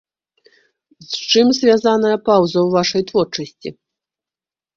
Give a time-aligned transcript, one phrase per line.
[1.11, 3.69] З чым звязаная паўза ў вашай творчасці?